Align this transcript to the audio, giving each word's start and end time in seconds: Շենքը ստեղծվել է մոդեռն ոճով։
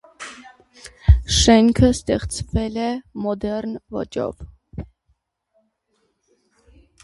Շենքը 1.39 1.89
ստեղծվել 1.97 2.79
է 2.87 2.89
մոդեռն 3.27 3.77
ոճով։ 4.01 4.43